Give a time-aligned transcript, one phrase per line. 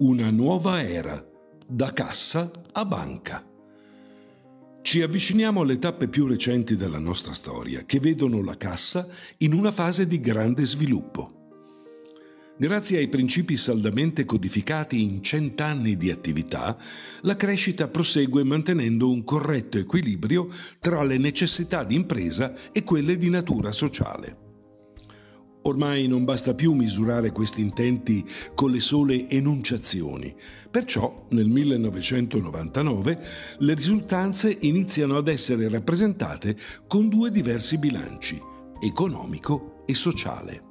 [0.00, 1.20] Una nuova era,
[1.66, 3.44] da cassa a banca.
[4.80, 9.08] Ci avviciniamo alle tappe più recenti della nostra storia, che vedono la cassa
[9.38, 11.50] in una fase di grande sviluppo.
[12.56, 16.78] Grazie ai principi saldamente codificati in cent'anni di attività,
[17.22, 23.30] la crescita prosegue mantenendo un corretto equilibrio tra le necessità di impresa e quelle di
[23.30, 24.47] natura sociale.
[25.62, 30.34] Ormai non basta più misurare questi intenti con le sole enunciazioni.
[30.70, 33.24] Perciò, nel 1999,
[33.58, 38.40] le risultanze iniziano ad essere rappresentate con due diversi bilanci,
[38.80, 40.62] economico e sociale.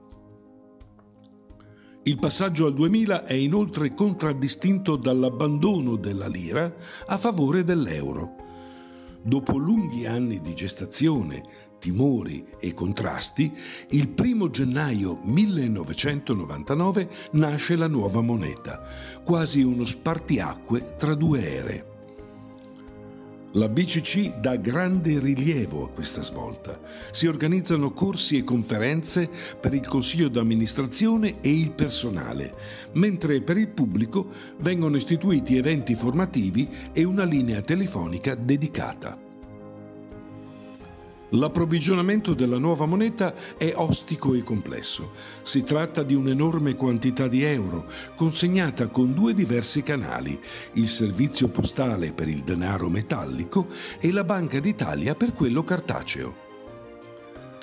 [2.04, 6.74] Il passaggio al 2000 è inoltre contraddistinto dall'abbandono della lira
[7.06, 8.36] a favore dell'euro.
[9.22, 11.44] Dopo lunghi anni di gestazione,
[11.80, 13.52] timori e contrasti,
[13.90, 18.82] il 1 gennaio 1999 nasce la nuova moneta,
[19.24, 21.96] quasi uno spartiacque tra due ere.
[23.54, 26.80] La BCC dà grande rilievo a questa svolta.
[27.12, 32.54] Si organizzano corsi e conferenze per il consiglio d'amministrazione e il personale,
[32.94, 34.28] mentre per il pubblico
[34.60, 39.27] vengono istituiti eventi formativi e una linea telefonica dedicata.
[41.32, 45.12] L'approvvigionamento della nuova moneta è ostico e complesso.
[45.42, 50.40] Si tratta di un'enorme quantità di euro, consegnata con due diversi canali,
[50.74, 53.68] il servizio postale per il denaro metallico
[54.00, 56.47] e la Banca d'Italia per quello cartaceo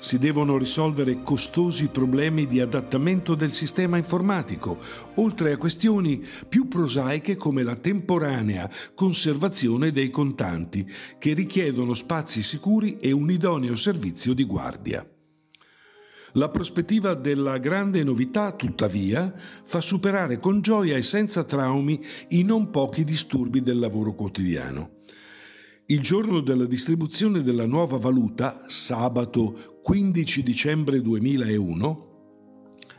[0.05, 4.77] si devono risolvere costosi problemi di adattamento del sistema informatico,
[5.15, 12.99] oltre a questioni più prosaiche come la temporanea conservazione dei contanti, che richiedono spazi sicuri
[12.99, 15.09] e un idoneo servizio di guardia.
[16.33, 22.69] La prospettiva della grande novità, tuttavia, fa superare con gioia e senza traumi i non
[22.69, 24.91] pochi disturbi del lavoro quotidiano.
[25.87, 32.07] Il giorno della distribuzione della nuova valuta, sabato 15 dicembre 2001,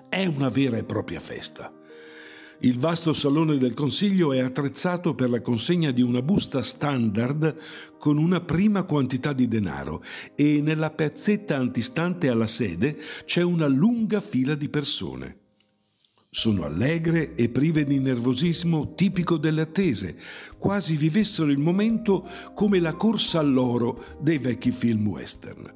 [0.08, 1.74] è una vera e propria festa.
[2.60, 7.56] Il vasto salone del Consiglio è attrezzato per la consegna di una busta standard
[7.98, 10.00] con una prima quantità di denaro
[10.36, 15.38] e nella piazzetta antistante alla sede c'è una lunga fila di persone.
[16.30, 20.16] Sono allegre e prive di nervosismo tipico delle attese,
[20.56, 22.24] quasi vivessero il momento
[22.54, 25.74] come la corsa all'oro dei vecchi film western.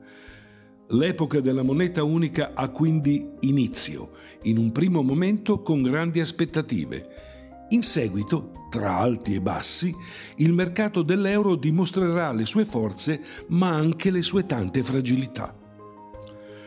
[0.92, 4.10] L'epoca della moneta unica ha quindi inizio,
[4.42, 7.66] in un primo momento con grandi aspettative.
[7.68, 9.94] In seguito, tra alti e bassi,
[10.38, 15.59] il mercato dell'euro dimostrerà le sue forze ma anche le sue tante fragilità.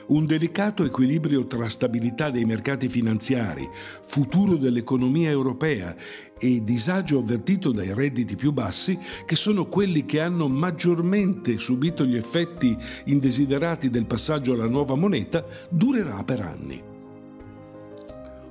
[0.05, 3.67] Un delicato equilibrio tra stabilità dei mercati finanziari,
[4.03, 5.95] futuro dell'economia europea
[6.37, 12.17] e disagio avvertito dai redditi più bassi, che sono quelli che hanno maggiormente subito gli
[12.17, 12.75] effetti
[13.05, 16.92] indesiderati del passaggio alla nuova moneta, durerà per anni.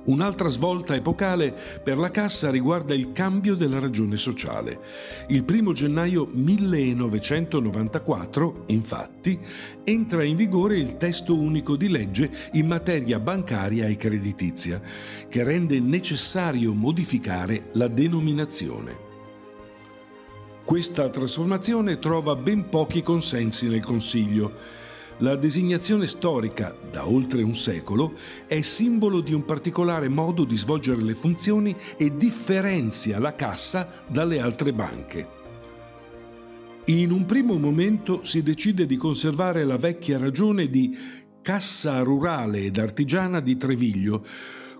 [0.05, 4.81] Un'altra svolta epocale per la Cassa riguarda il cambio della ragione sociale.
[5.27, 9.39] Il 1 gennaio 1994, infatti,
[9.85, 14.81] entra in vigore il testo unico di legge in materia bancaria e creditizia,
[15.29, 19.11] che rende necessario modificare la denominazione.
[20.65, 24.81] Questa trasformazione trova ben pochi consensi nel Consiglio
[25.23, 28.13] la designazione storica, da oltre un secolo,
[28.45, 34.41] è simbolo di un particolare modo di svolgere le funzioni e differenzia la cassa dalle
[34.41, 35.41] altre banche.
[36.87, 40.93] In un primo momento si decide di conservare la vecchia ragione di
[41.41, 44.25] Cassa Rurale ed Artigiana di Treviglio,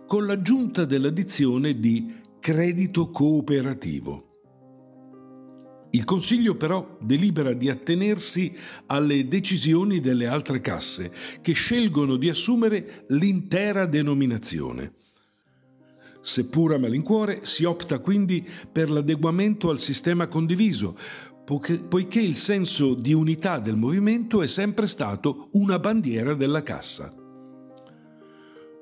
[0.06, 4.33] con l'aggiunta dell'addizione di Credito Cooperativo.
[5.96, 8.52] Il Consiglio però delibera di attenersi
[8.88, 14.94] alle decisioni delle altre casse, che scelgono di assumere l'intera denominazione.
[16.20, 20.98] Seppur a malincuore, si opta quindi per l'adeguamento al sistema condiviso,
[21.46, 27.14] poiché il senso di unità del movimento è sempre stato una bandiera della cassa.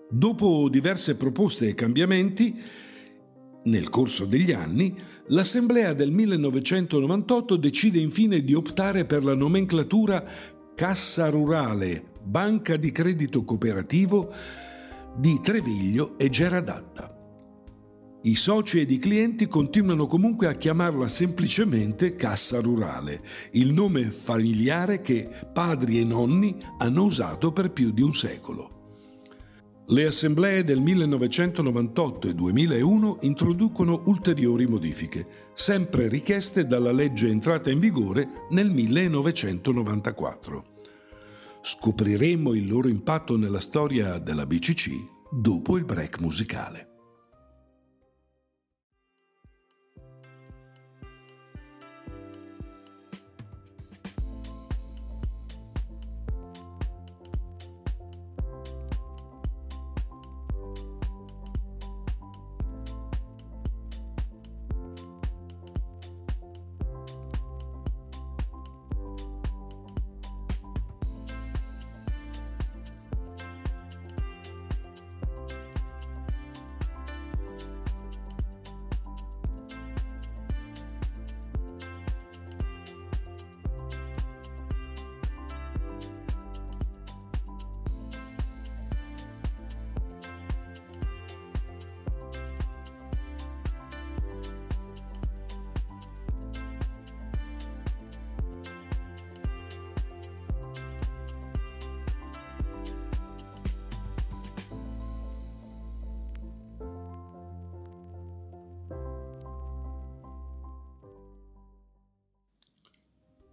[0.10, 2.58] Dopo diverse proposte e cambiamenti,
[3.64, 4.96] nel corso degli anni,
[5.28, 10.26] l'Assemblea del 1998 decide infine di optare per la nomenclatura
[10.74, 14.34] Cassa Rurale, Banca di Credito Cooperativo
[15.16, 17.16] di Treviglio e Geradatta.
[18.24, 23.22] I soci ed i clienti continuano comunque a chiamarla semplicemente Cassa Rurale,
[23.54, 28.81] il nome familiare che padri e nonni hanno usato per più di un secolo.
[29.92, 37.80] Le assemblee del 1998 e 2001 introducono ulteriori modifiche, sempre richieste dalla legge entrata in
[37.80, 40.64] vigore nel 1994.
[41.62, 44.92] Scopriremo il loro impatto nella storia della BCC
[45.30, 46.91] dopo il break musicale.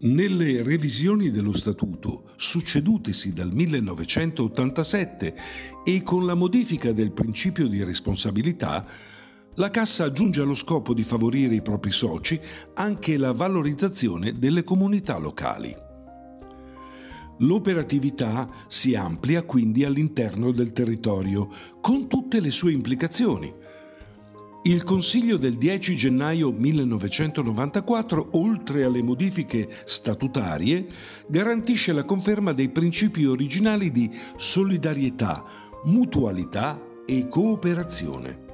[0.00, 5.34] Nelle revisioni dello Statuto succedutesi dal 1987
[5.84, 8.86] e con la modifica del principio di responsabilità,
[9.54, 12.40] la Cassa aggiunge allo scopo di favorire i propri soci
[12.74, 15.74] anche la valorizzazione delle comunità locali.
[17.38, 21.48] L'operatività si amplia quindi all'interno del territorio,
[21.80, 23.52] con tutte le sue implicazioni
[24.62, 30.86] il Consiglio del 10 gennaio 1994, oltre alle modifiche statutarie,
[31.28, 35.44] garantisce la conferma dei principi originali di solidarietà,
[35.84, 38.46] mutualità e cooperazione.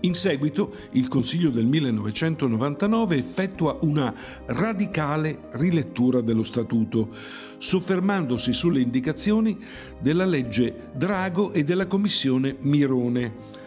[0.00, 4.12] In seguito, il Consiglio del 1999 effettua una
[4.46, 7.08] radicale rilettura dello Statuto,
[7.56, 9.56] soffermandosi sulle indicazioni
[10.00, 13.60] della legge Drago e della Commissione Mirone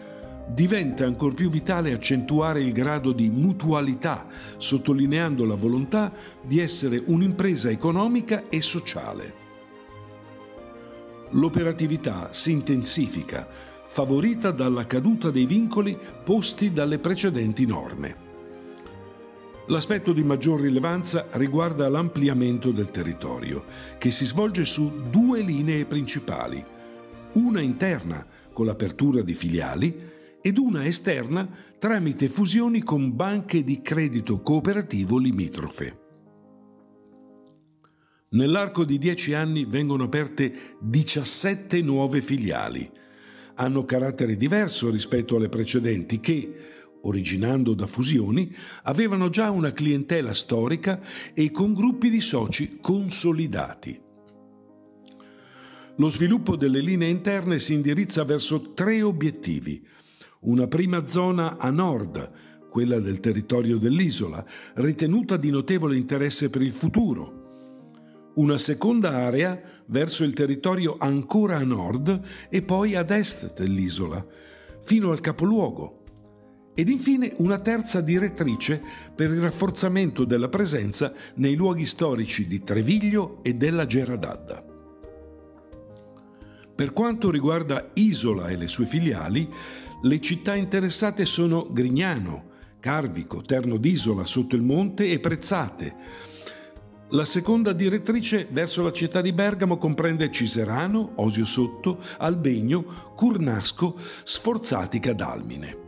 [0.46, 4.26] diventa ancor più vitale accentuare il grado di mutualità,
[4.56, 6.12] sottolineando la volontà
[6.42, 9.44] di essere un'impresa economica e sociale.
[11.30, 13.48] L'operatività si intensifica,
[13.84, 18.24] favorita dalla caduta dei vincoli posti dalle precedenti norme.
[19.68, 23.64] L'aspetto di maggior rilevanza riguarda l'ampliamento del territorio,
[23.98, 26.64] che si svolge su due linee principali,
[27.32, 31.48] una interna con l'apertura di filiali ed una esterna
[31.78, 36.04] tramite fusioni con banche di credito cooperativo limitrofe.
[38.30, 42.90] Nell'arco di dieci anni vengono aperte 17 nuove filiali.
[43.54, 46.52] Hanno carattere diverso rispetto alle precedenti che,
[47.02, 51.00] originando da fusioni, avevano già una clientela storica
[51.32, 54.00] e con gruppi di soci consolidati.
[55.98, 59.82] Lo sviluppo delle linee interne si indirizza verso tre obiettivi
[60.46, 62.30] una prima zona a nord,
[62.70, 64.44] quella del territorio dell'isola,
[64.74, 67.44] ritenuta di notevole interesse per il futuro.
[68.34, 74.24] Una seconda area verso il territorio ancora a nord e poi ad est dell'isola,
[74.82, 76.02] fino al capoluogo.
[76.74, 78.80] Ed infine una terza direttrice
[79.14, 84.74] per il rafforzamento della presenza nei luoghi storici di Treviglio e della Geradadda.
[86.76, 89.48] Per quanto riguarda Isola e le sue filiali,
[90.02, 92.44] le città interessate sono Grignano,
[92.80, 95.94] Carvico, Terno d'Isola, Sotto il Monte e Prezzate.
[97.10, 102.84] La seconda direttrice verso la città di Bergamo comprende Ciserano, Osio Sotto, Albegno,
[103.14, 105.84] Curnasco, Sforzatica d'Almine.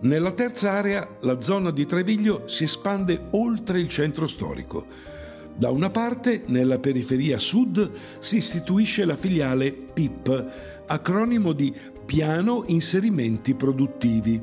[0.00, 4.86] Nella terza area la zona di Treviglio si espande oltre il centro storico.
[5.54, 11.72] Da una parte, nella periferia sud, si istituisce la filiale PIP, acronimo di
[12.10, 14.42] Piano Inserimenti Produttivi.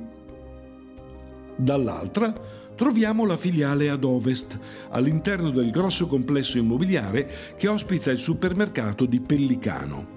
[1.57, 2.33] Dall'altra
[2.77, 4.57] troviamo la filiale ad ovest,
[4.91, 10.07] all'interno del grosso complesso immobiliare che ospita il supermercato di Pellicano.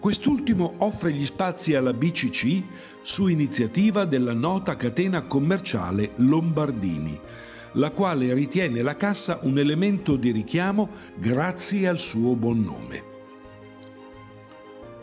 [0.00, 2.62] Quest'ultimo offre gli spazi alla BCC
[3.02, 7.20] su iniziativa della nota catena commerciale Lombardini,
[7.72, 10.88] la quale ritiene la cassa un elemento di richiamo
[11.18, 13.09] grazie al suo buon nome.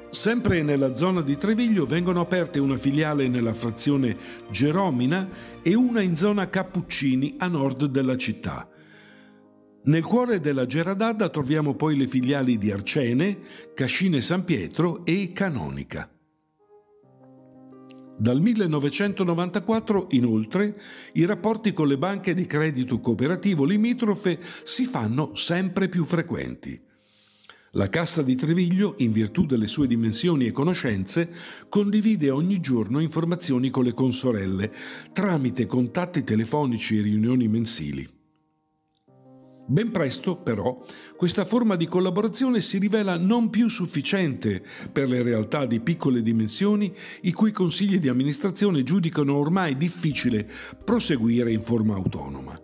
[0.10, 4.16] Sempre nella zona di Treviglio vengono aperte una filiale nella frazione
[4.50, 5.30] Geromina
[5.62, 8.70] e una in zona Cappuccini a nord della città.
[9.84, 13.38] Nel cuore della Geradadda troviamo poi le filiali di Arcene,
[13.74, 16.10] Cascine San Pietro e Canonica.
[18.18, 20.76] Dal 1994, inoltre,
[21.14, 26.87] i rapporti con le banche di credito cooperativo limitrofe si fanno sempre più frequenti.
[27.77, 31.29] La Cassa di Treviglio, in virtù delle sue dimensioni e conoscenze,
[31.69, 34.74] condivide ogni giorno informazioni con le consorelle,
[35.13, 38.10] tramite contatti telefonici e riunioni mensili.
[39.67, 40.84] Ben presto, però,
[41.15, 46.91] questa forma di collaborazione si rivela non più sufficiente per le realtà di piccole dimensioni
[47.22, 50.50] i cui consigli di amministrazione giudicano ormai difficile
[50.84, 52.60] proseguire in forma autonoma.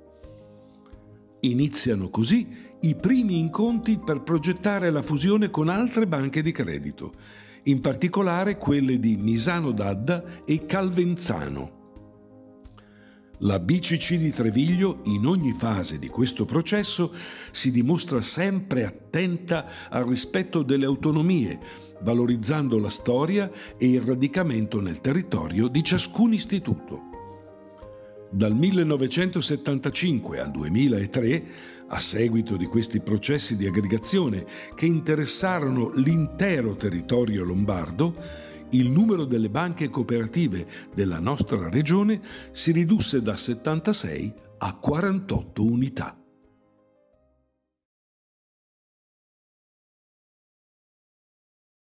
[1.42, 7.14] Iniziano così i primi incontri per progettare la fusione con altre banche di credito,
[7.64, 11.82] in particolare quelle di Misano d'Adda e Calvenzano.
[13.40, 17.14] La BCC di Treviglio in ogni fase di questo processo
[17.52, 21.60] si dimostra sempre attenta al rispetto delle autonomie,
[22.02, 27.13] valorizzando la storia e il radicamento nel territorio di ciascun istituto.
[28.34, 31.44] Dal 1975 al 2003,
[31.90, 38.16] a seguito di questi processi di aggregazione che interessarono l'intero territorio lombardo,
[38.72, 42.20] il numero delle banche cooperative della nostra regione
[42.52, 46.23] si ridusse da 76 a 48 unità.